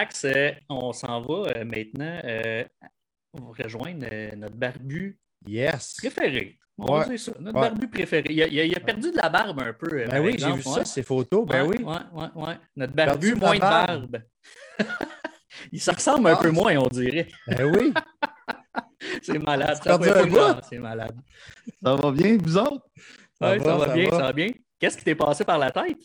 [0.00, 2.20] Max, euh, on s'en va euh, maintenant.
[2.24, 2.64] euh,
[3.34, 5.94] on va rejoindre euh, notre barbu Yes.
[5.98, 6.58] préféré.
[6.78, 7.00] On Ouais.
[7.00, 7.32] va dire ça.
[7.38, 7.68] Notre Ouais.
[7.68, 8.24] barbu préféré.
[8.30, 10.06] Il a, il a- il a perdu de la barbe un peu.
[10.06, 10.62] Ben oui, j'ai vu ouais.
[10.62, 11.46] ça, ces photos.
[11.46, 11.84] Ben Ouais, oui.
[11.84, 12.56] ouais, ouais, ouais.
[12.76, 14.06] Notre barbu, moins de barbe.
[14.06, 14.22] barbe.
[15.72, 17.28] il se ressemble un peu moins, on dirait.
[17.46, 17.92] Ben oui.
[19.22, 19.78] C'est malade.
[19.84, 19.98] Ça
[20.70, 21.16] C'est malade.
[21.82, 22.86] Ça va bien, vous autres?
[23.40, 24.16] Ouais, ça, va, bien, va.
[24.16, 24.48] ça va bien.
[24.78, 25.98] Qu'est-ce qui t'est passé par la tête?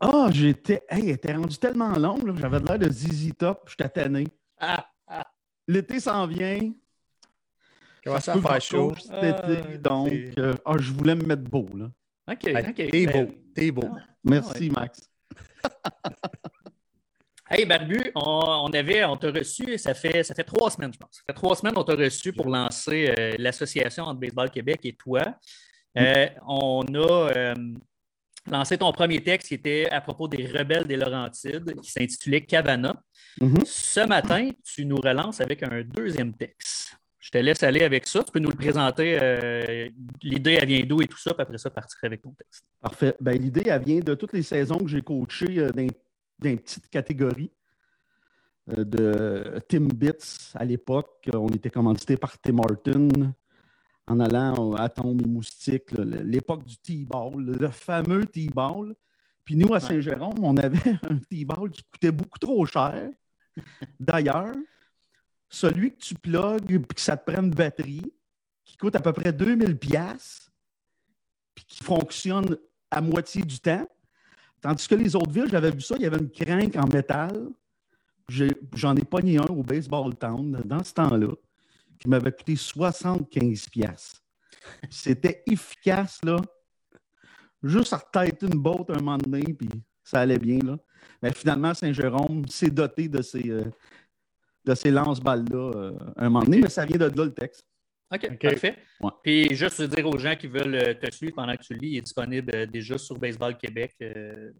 [0.00, 0.82] Ah, j'étais.
[0.88, 4.28] Hey, elle était rendue tellement longue, j'avais l'air de ZZ Top, j'étais tanné.
[4.58, 5.26] Ah, ah,
[5.66, 6.72] L'été s'en vient.
[8.04, 8.94] Commence à peut faire chaud?
[8.96, 11.66] Cet été, Ah, donc, euh, ah, je voulais me mettre beau.
[11.74, 11.90] Là.
[12.30, 12.74] OK, OK.
[12.74, 13.34] T'es Ben, beau.
[13.54, 13.88] T'es beau.
[14.24, 14.70] Merci, Ah ouais.
[14.70, 15.10] Max.
[17.50, 20.98] Hey, Barbu, on, on avait, on t'a reçu, ça fait, ça fait trois semaines, je
[20.98, 21.08] pense.
[21.12, 24.92] Ça fait trois semaines qu'on t'a reçu pour lancer euh, l'association entre Baseball Québec et
[24.92, 25.22] toi.
[25.96, 27.54] Euh, on a
[28.46, 33.02] lancé ton premier texte qui était à propos des rebelles des Laurentides, qui s'intitulait Cavana.
[33.40, 33.64] Mhm.
[33.64, 36.96] Ce matin, tu nous relances avec un deuxième texte.
[37.18, 38.24] Je te laisse aller avec ça.
[38.24, 39.88] Tu peux nous le présenter, euh,
[40.22, 42.64] l'idée, elle vient d'où et tout ça, puis après ça, partir avec ton texte.
[42.80, 43.14] Parfait.
[43.20, 45.86] Ben, L'idée, elle vient de toutes les saisons que j'ai coachées euh, dans,
[46.38, 47.50] dans une petite catégorie
[48.70, 51.28] euh, de Tim Bits à l'époque.
[51.34, 53.34] On était commandité par Tim Horton
[54.08, 58.94] en allant à Tombe et Moustique, là, l'époque du T-ball, le fameux T-ball.
[59.44, 63.10] Puis nous, à Saint-Jérôme, on avait un T-ball qui coûtait beaucoup trop cher.
[64.00, 64.54] D'ailleurs,
[65.48, 68.12] celui que tu plugues puis que ça te prend une batterie
[68.64, 70.50] qui coûte à peu près 2000 pièces
[71.54, 72.56] puis qui fonctionne
[72.90, 73.86] à moitié du temps.
[74.60, 77.48] Tandis que les autres villes, j'avais vu ça, il y avait une crinque en métal.
[78.74, 81.34] J'en ai, pogné un au Baseball Town dans ce temps-là
[82.08, 84.14] qui m'avait coûté 75 pièces.
[84.88, 86.36] C'était efficace, là.
[87.62, 89.68] Juste à retêter une botte un moment donné, puis
[90.02, 90.78] ça allait bien, là.
[91.22, 93.64] Mais finalement, Saint-Jérôme s'est doté de ces, euh,
[94.64, 97.66] de ces lance-balles-là euh, un moment donné, mais ça vient de là, le texte.
[98.10, 98.78] OK, parfait.
[99.00, 99.10] Ouais.
[99.22, 101.96] Puis juste dire aux gens qui veulent euh, te suivre pendant que tu lis, il
[101.98, 104.50] est disponible déjà sur Baseball Québec euh,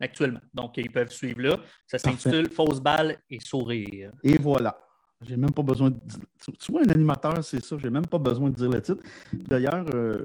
[0.00, 0.40] actuellement.
[0.52, 1.60] Donc, ils peuvent suivre là.
[1.86, 4.10] Ça s'intitule Fausse balle et sourire.
[4.24, 4.76] Et voilà.
[5.22, 6.20] J'ai même pas besoin de dire.
[6.58, 7.76] Tu- vois, un animateur, c'est ça.
[7.78, 9.02] J'ai même pas besoin de dire le titre.
[9.32, 10.24] D'ailleurs, euh,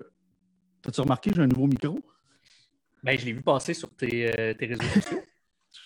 [0.85, 1.99] as-tu remarqué, j'ai un nouveau micro?
[3.03, 5.21] Ben, je l'ai vu passer sur tes, euh, tes réseaux sociaux.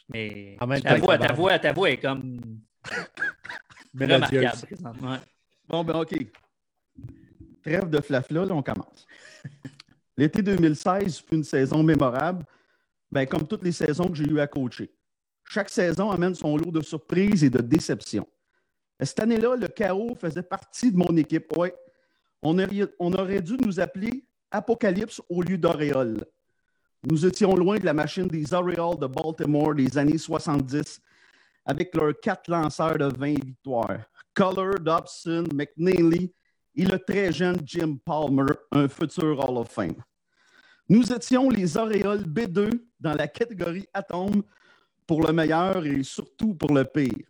[0.09, 2.39] Mais même ta, voix, ta, voix, ta voix est comme
[3.99, 5.17] remarquable présentement.
[5.67, 6.15] Bon, ben OK.
[7.63, 9.07] Trêve de flafla, là, on commence.
[10.17, 12.45] L'été 2016 fut une saison mémorable,
[13.11, 14.91] ben, comme toutes les saisons que j'ai eu à coacher.
[15.49, 18.27] Chaque saison amène son lot de surprises et de déceptions.
[18.99, 21.51] Cette année-là, le chaos faisait partie de mon équipe.
[21.57, 21.69] Oui,
[22.41, 26.25] on aurait, on aurait dû nous appeler Apocalypse au lieu d'Auréole.
[27.03, 31.01] Nous étions loin de la machine des Orioles de Baltimore des années 70,
[31.65, 33.99] avec leurs quatre lanceurs de 20 victoires.
[34.33, 36.33] Color, Dobson, McNeely
[36.75, 39.95] et le très jeune Jim Palmer, un futur Hall of Fame.
[40.87, 42.69] Nous étions les Auréoles B2
[42.99, 44.43] dans la catégorie Atome
[45.07, 47.25] pour le meilleur et surtout pour le pire.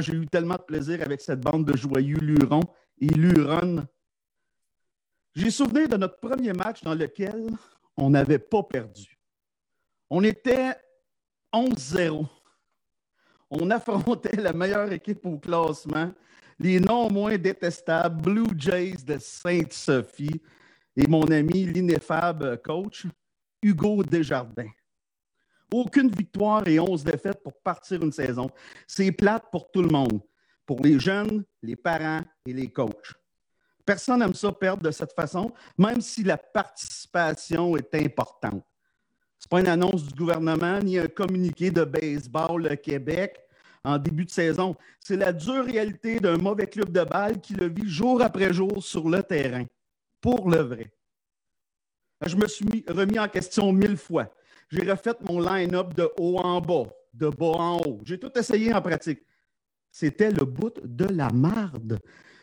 [0.00, 2.64] J'ai eu tellement de plaisir avec cette bande de joyeux lurons
[3.00, 3.86] et luronnes.
[5.34, 7.46] J'ai souvenir de notre premier match dans lequel
[7.96, 9.18] on n'avait pas perdu.
[10.10, 10.74] On était
[11.52, 12.26] 11-0
[13.50, 16.12] on affrontait la meilleure équipe au classement,
[16.58, 20.40] les non moins détestables Blue Jays de Sainte-Sophie
[20.96, 23.06] et mon ami l'ineffable coach
[23.62, 24.70] Hugo Desjardins.
[25.72, 28.50] Aucune victoire et 11 défaites pour partir une saison.
[28.86, 30.20] C'est plate pour tout le monde,
[30.64, 33.14] pour les jeunes, les parents et les coachs.
[33.84, 38.64] Personne n'aime ça perdre de cette façon, même si la participation est importante.
[39.38, 43.40] Ce n'est pas une annonce du gouvernement ni un communiqué de baseball Québec
[43.84, 44.74] en début de saison.
[45.00, 48.82] C'est la dure réalité d'un mauvais club de balle qui le vit jour après jour
[48.82, 49.64] sur le terrain.
[50.20, 50.92] Pour le vrai.
[52.24, 54.32] Je me suis mis- remis en question mille fois.
[54.68, 58.00] J'ai refait mon line-up de haut en bas, de bas en haut.
[58.04, 59.20] J'ai tout essayé en pratique.
[59.90, 61.98] C'était le bout de la marde.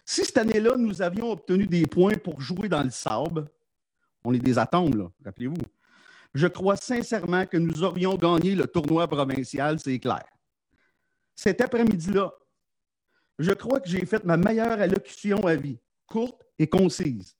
[0.05, 3.47] Si cette année-là, nous avions obtenu des points pour jouer dans le sable,
[4.25, 5.55] on est des atomes, rappelez-vous.
[6.33, 10.25] Je crois sincèrement que nous aurions gagné le tournoi provincial, c'est clair.
[11.35, 12.33] Cet après-midi-là,
[13.39, 17.35] je crois que j'ai fait ma meilleure allocution à vie, courte et concise.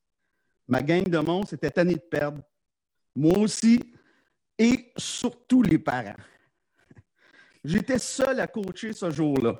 [0.68, 2.42] Ma gang de monstres était tannée de perdre.
[3.16, 3.80] Moi aussi,
[4.58, 6.16] et surtout les parents.
[7.64, 9.60] J'étais seul à coacher ce jour-là.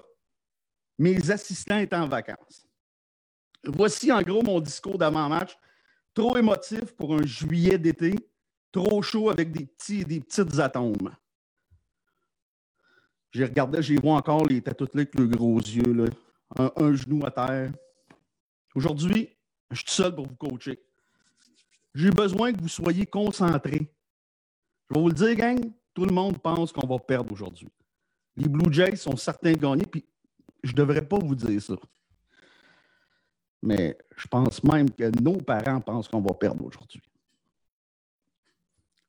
[0.98, 2.68] Mes assistants étaient en vacances.
[3.64, 5.58] Voici en gros mon discours d'avant-match,
[6.14, 8.14] trop émotif pour un juillet d'été,
[8.72, 11.16] trop chaud avec des petits et des petites atomes.
[13.32, 16.06] J'ai regardé, j'ai vu encore, les là avec le gros yeux.
[16.56, 17.72] Un, un genou à terre.
[18.76, 19.36] Aujourd'hui,
[19.72, 20.80] je suis seul pour vous coacher.
[21.96, 23.93] J'ai besoin que vous soyez concentrés.
[24.94, 25.60] Je vais vous le dire, gang,
[25.92, 27.68] tout le monde pense qu'on va perdre aujourd'hui.
[28.36, 30.06] Les Blue Jays sont certains de gagner, puis
[30.62, 31.74] je ne devrais pas vous dire ça.
[33.64, 37.02] Mais je pense même que nos parents pensent qu'on va perdre aujourd'hui.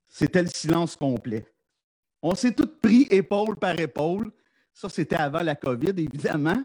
[0.08, 1.46] C'était le silence complet.
[2.22, 4.32] On s'est tous pris épaule par épaule.
[4.72, 6.64] Ça, c'était avant la COVID, évidemment.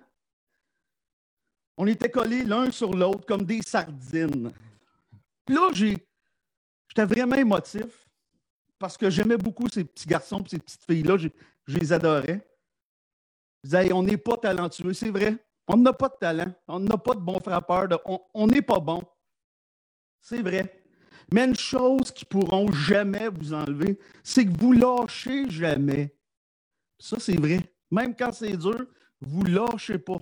[1.75, 4.53] On était collés l'un sur l'autre comme des sardines.
[5.45, 8.08] Puis là, j'étais vraiment émotif
[8.79, 11.17] parce que j'aimais beaucoup ces petits garçons et ces petites filles-là.
[11.17, 11.27] Je,
[11.67, 12.47] les adorais.
[13.63, 15.35] Je disais, on n'est pas talentueux, c'est vrai.
[15.67, 16.51] On n'a pas de talent.
[16.67, 17.87] On n'a pas de bons frappeurs.
[17.89, 17.97] de-
[18.33, 19.03] on n'est pas bon.
[20.21, 20.83] C'est vrai.
[21.31, 26.15] Mais une chose qu'ils pourront jamais vous enlever, c'est que vous lâchez jamais.
[26.97, 27.59] Ça, c'est vrai.
[27.91, 28.85] Même quand c'est dur,
[29.21, 30.17] vous lâchez pas.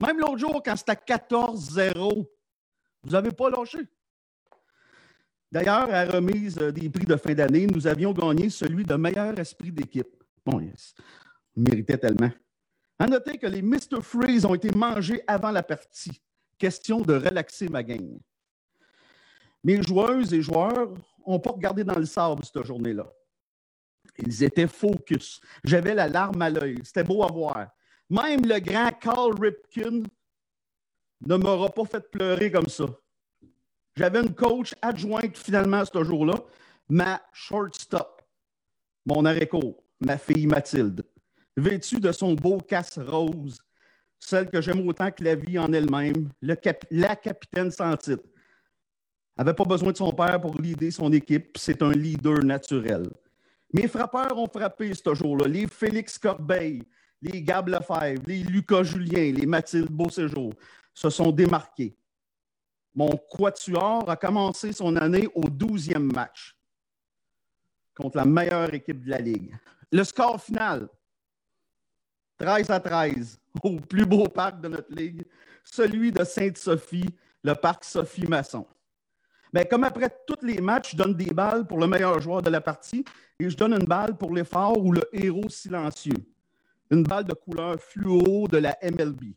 [0.00, 2.26] Même l'autre jour, quand c'était 14-0,
[3.02, 3.78] vous n'avez pas lâché.
[5.50, 9.72] D'ailleurs, à remise des prix de fin d'année, nous avions gagné celui de meilleur esprit
[9.72, 10.22] d'équipe.
[10.44, 10.94] Bon, yes.
[11.56, 12.30] On méritait tellement.
[12.98, 14.02] À noter que les Mr.
[14.02, 16.20] Freeze ont été mangés avant la partie.
[16.58, 18.18] Question de relaxer ma gang.
[19.64, 20.92] Mes joueuses et joueurs
[21.26, 23.06] n'ont pas regardé dans le sable cette journée-là.
[24.18, 25.40] Ils étaient focus.
[25.64, 26.78] J'avais la larme à l'œil.
[26.84, 27.68] C'était beau à voir.
[28.10, 30.06] Même le grand Carl Ripken
[31.20, 32.86] ne m'aura pas fait pleurer comme ça.
[33.98, 36.34] J'avais une coach adjointe finalement ce jour-là,
[36.88, 38.22] ma shortstop,
[39.04, 41.04] mon arrêt-court, ma fille Mathilde,
[41.56, 43.58] vêtue de son beau casse rose,
[44.20, 48.22] celle que j'aime autant que la vie en elle-même, la capitaine sans titre.
[49.36, 53.10] Elle n'avait pas besoin de son père pour leader son équipe, c'est un leader naturel.
[53.72, 56.84] Mes frappeurs ont frappé ce jour-là, les Félix Corbeil,
[57.20, 60.52] les Gab Lefebvre, les Lucas Julien, les Mathilde Beauséjour
[60.94, 61.97] se sont démarqués.
[62.94, 66.56] Mon quatuor a commencé son année au 12e match
[67.94, 69.54] contre la meilleure équipe de la Ligue.
[69.90, 70.88] Le score final,
[72.38, 75.24] 13 à 13, au plus beau parc de notre Ligue,
[75.64, 77.08] celui de Sainte-Sophie,
[77.42, 78.66] le parc Sophie-Masson.
[79.52, 82.50] Mais comme après tous les matchs, je donne des balles pour le meilleur joueur de
[82.50, 83.04] la partie
[83.40, 86.26] et je donne une balle pour l'effort ou le héros silencieux.
[86.90, 89.34] Une balle de couleur fluo de la MLB.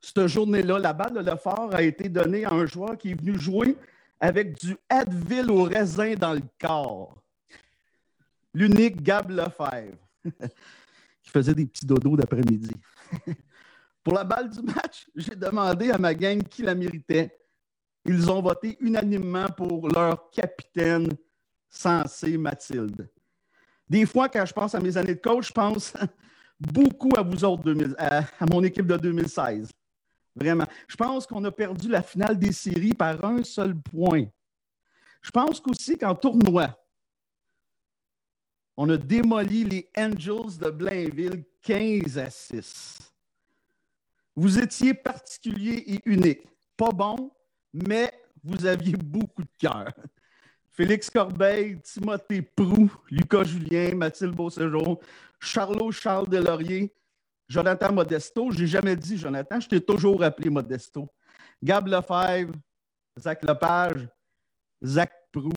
[0.00, 3.38] Cette journée-là, la balle de l'effort a été donnée à un joueur qui est venu
[3.38, 3.76] jouer
[4.20, 7.14] avec du Advil au raisin dans le corps.
[8.54, 9.98] L'unique Gab Lefebvre,
[11.22, 12.74] qui faisait des petits dodos d'après-midi.
[14.04, 17.36] Pour la balle du match, j'ai demandé à ma gang qui la méritait.
[18.04, 21.10] Ils ont voté unanimement pour leur capitaine
[21.68, 23.10] sensé Mathilde.
[23.86, 25.92] Des fois, quand je pense à mes années de coach, je pense
[26.58, 29.68] beaucoup à vous autres, 2000 à, à mon équipe de 2016.
[30.34, 30.66] Vraiment.
[30.86, 34.26] Je pense qu'on a perdu la finale des séries par un seul point.
[35.22, 36.78] Je pense qu'aussi qu'en tournoi,
[38.76, 42.98] on a démoli les Angels de Blainville 15 à 6.
[44.36, 46.46] Vous étiez particulier et unique.
[46.76, 47.32] Pas bon,
[47.72, 48.12] mais
[48.44, 49.92] vous aviez beaucoup de cœur.
[50.70, 55.00] Félix Corbeil, Timothée Prou, Lucas Julien, Mathilde Beauséjour,
[55.40, 56.94] Charlot Charles Delaurier,
[57.48, 58.50] Jonathan Modesto.
[58.50, 61.08] Je n'ai jamais dit Jonathan, je t'ai toujours appelé Modesto.
[61.62, 62.52] Gab Lefebvre,
[63.18, 64.08] Zach Lepage,
[64.84, 65.50] Zach Prou.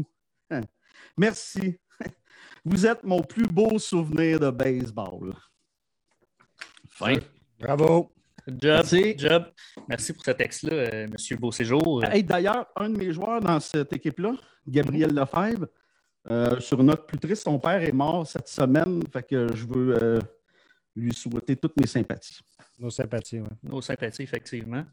[1.18, 1.78] Merci.
[2.66, 5.34] Vous êtes mon plus beau souvenir de baseball.
[6.90, 7.16] Fin.
[7.60, 8.12] Bravo.
[8.48, 9.16] Job, Merci.
[9.18, 9.46] job.
[9.88, 11.38] Merci pour ce texte-là, euh, M.
[11.40, 12.04] Beauséjour.
[12.06, 14.34] Hey, D'ailleurs, un de mes joueurs dans cette équipe-là,
[14.68, 15.68] Gabriel Lefebvre,
[16.30, 19.04] euh, sur une note plus triste, son père est mort cette semaine.
[19.14, 20.20] Fait que je veux euh,
[20.96, 22.40] lui souhaiter toutes mes sympathies.
[22.80, 23.48] Nos sympathies, oui.
[23.64, 24.84] Nos sympathies, effectivement.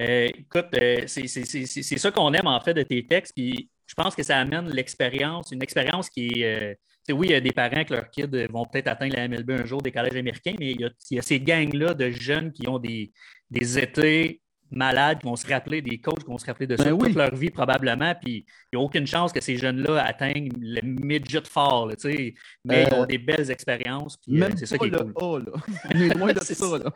[0.00, 3.04] Euh, écoute, euh, c'est c'est- c'est- c'est- c'est ça qu'on aime en fait de tes
[3.06, 3.32] textes.
[3.34, 6.44] Puis je pense que ça amène l'expérience, une expérience qui est.
[6.44, 9.16] euh, tu sais, oui, il y a des parents que leurs kids vont peut-être atteindre
[9.16, 11.40] la MLB un jour, des collèges américains, mais il y a, il y a ces
[11.40, 13.12] gangs-là de jeunes qui ont des,
[13.50, 16.84] des étés malades, qui vont se rappeler, des coachs qui vont se rappeler de ça
[16.84, 17.08] Ben oui.
[17.08, 18.14] toute leur vie probablement.
[18.14, 22.10] Puis il n'y a aucune chance que ces jeunes-là atteignent le midget fort, là, tu
[22.12, 22.34] sais.
[22.64, 24.16] mais ils Euh, ont des belles expériences.
[24.16, 25.42] puis, euh, Même c'est ça qui est cool.
[25.46, 25.62] A, là.
[25.94, 26.78] On est loin de C'est ça, ça.
[26.78, 26.92] là.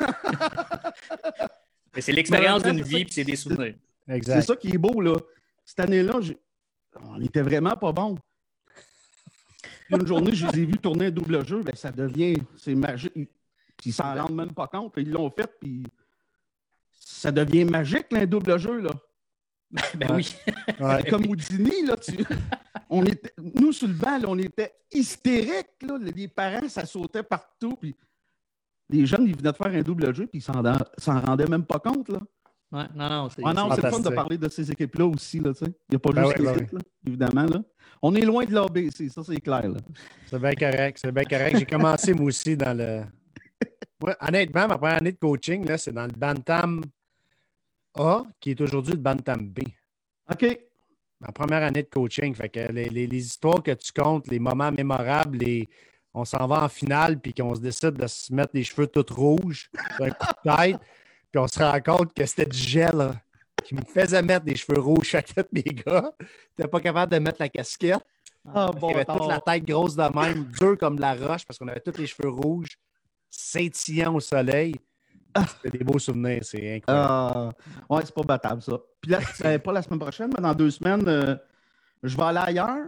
[1.94, 3.74] Mais c'est l'expérience d'une vie, puis c'est des souvenirs.
[4.22, 5.16] C'est ça qui est beau, là.
[5.64, 6.20] Cette année-là,
[7.08, 8.16] on était vraiment pas bons.
[9.88, 12.74] Puis Une journée, je les ai vus tourner un double jeu, ben, ça devient, c'est
[12.74, 13.12] magique.
[13.14, 14.94] Puis ils s'en rendent même pas compte.
[14.98, 15.82] Ils l'ont fait, puis
[17.20, 18.92] ça devient magique, là, un double jeu, là.
[19.94, 20.34] Ben oui.
[20.80, 21.02] Ouais.
[21.10, 22.12] Comme Houdini, là, tu,
[22.88, 25.82] on était, nous, sur le banc, là, on était hystériques.
[25.82, 25.98] Là.
[25.98, 27.76] Les parents, ça sautait partout.
[27.76, 27.94] Puis
[28.88, 30.62] les jeunes, ils venaient de faire un double jeu, puis ils s'en
[30.98, 32.08] s'en rendaient même pas compte.
[32.08, 32.20] Là.
[32.72, 35.40] Ouais, non, non, c'est Ah non, fun de parler de ces équipes-là aussi.
[35.40, 35.70] Là, tu sais.
[35.90, 37.46] Il n'y a pas Ben juste oui, les ben équipes, là, évidemment.
[37.46, 37.62] Là.
[38.00, 39.68] On est loin de l'ABC, ça, c'est clair.
[39.68, 39.78] Là.
[40.26, 40.98] C'est bien correct.
[41.00, 41.58] C'est bien correct.
[41.58, 43.02] J'ai commencé, moi aussi, dans le.
[44.02, 46.80] Moi, honnêtement, ma première année de coaching, là, c'est dans le Bantam
[47.94, 49.60] A, qui est aujourd'hui le Bantam B.
[50.30, 50.58] OK.
[51.20, 52.34] Ma première année de coaching.
[52.34, 55.68] Fait que les, les- les histoires que tu comptes, les moments mémorables, les,
[56.14, 59.04] on s'en va en finale, puis qu'on se décide de se mettre les cheveux tout
[59.14, 59.70] rouges,
[60.00, 60.80] un coup de tête,
[61.30, 63.12] puis on se rend compte que c'était du gel
[63.64, 66.10] qui me faisait mettre des cheveux rouges chacun de mes gars.
[66.56, 68.00] T'es pas capable de mettre la casquette.
[68.54, 71.68] Ah, avait toute la tête grosse de même, dur comme de la roche, parce qu'on
[71.68, 72.78] avait tous les cheveux rouges,
[73.28, 74.74] scintillants au soleil.
[75.62, 77.08] C'était des beaux souvenirs, c'est incroyable.
[77.10, 77.50] Ah,
[77.88, 78.72] ouais, c'est pas battable, ça.
[79.00, 81.36] Puis là, c'est pas la semaine prochaine, mais dans deux semaines, euh,
[82.02, 82.86] je vais aller ailleurs.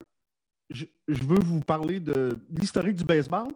[0.71, 3.49] Je, je veux vous parler de l'historique du baseball.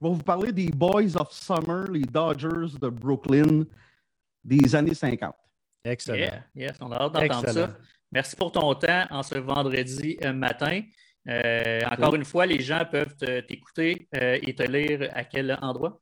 [0.00, 3.64] Je vais vous parler des Boys of Summer, les Dodgers de Brooklyn
[4.42, 5.34] des années 50.
[5.84, 6.18] Excellent.
[6.18, 7.66] Yeah, yes, on a hâte d'entendre Excellent.
[7.68, 7.76] ça.
[8.10, 10.80] Merci pour ton temps en ce vendredi euh, matin.
[11.28, 15.56] Euh, encore une fois, les gens peuvent te- t'écouter euh, et te lire à quel
[15.62, 16.00] endroit?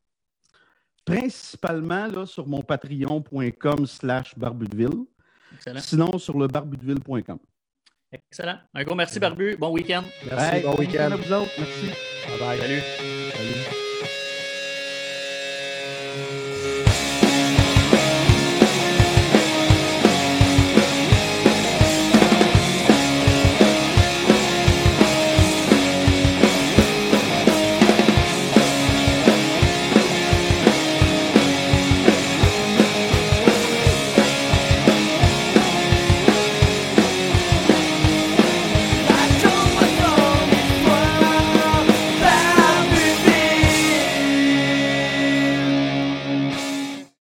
[1.04, 5.04] Principalement là, sur mon patreon.com slash barbudeville.
[5.54, 5.80] Excellent.
[5.80, 7.38] Sinon, sur le barbudeville.com.
[8.12, 8.58] Excellent.
[8.74, 9.56] Un gros merci, Barbu.
[9.56, 10.04] Bon week-end.
[10.30, 11.10] Merci, Hey, bon week-end.
[11.12, 11.50] à vous autres.
[11.58, 11.86] Merci.
[12.28, 12.58] Bye bye.
[12.58, 12.80] Salut.
[13.32, 13.81] Salut.